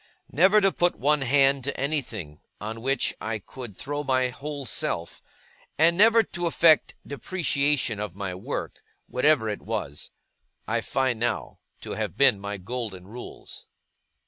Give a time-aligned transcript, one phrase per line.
[0.31, 5.21] Never to put one hand to anything, on which I could throw my whole self;
[5.77, 10.09] and never to affect depreciation of my work, whatever it was;
[10.67, 13.67] I find, now, to have been my golden rules.